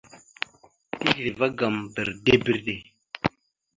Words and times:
Tisləváagam 1.01 1.77
bredey 1.99 2.41
bredey. 2.47 2.81